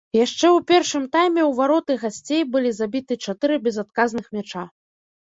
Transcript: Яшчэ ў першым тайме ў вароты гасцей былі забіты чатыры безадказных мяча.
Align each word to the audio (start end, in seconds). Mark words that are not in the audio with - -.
Яшчэ 0.25 0.33
ў 0.35 0.59
першым 0.69 1.03
тайме 1.15 1.43
ў 1.49 1.59
вароты 1.59 1.97
гасцей 2.03 2.41
былі 2.55 2.71
забіты 2.79 3.19
чатыры 3.27 3.59
безадказных 3.67 4.25
мяча. 4.39 4.65